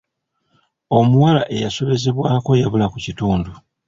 Omuwala 0.97 1.41
eyasobezebwako 1.55 2.51
yabula 2.61 2.85
ku 2.91 2.97
kitundu. 3.05 3.51